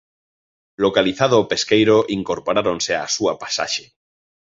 [0.85, 3.85] Localizado o pesqueiro incorporáronse á súa pasaxe.